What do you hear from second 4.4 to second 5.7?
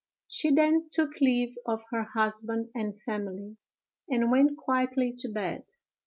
quietly to bed.